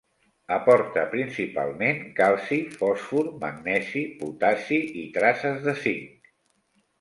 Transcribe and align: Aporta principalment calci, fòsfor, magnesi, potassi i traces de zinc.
Aporta 0.53 1.01
principalment 1.09 2.01
calci, 2.19 2.59
fòsfor, 2.79 3.29
magnesi, 3.43 4.03
potassi 4.23 4.81
i 5.05 5.05
traces 5.19 5.61
de 5.69 5.77
zinc. 5.85 6.35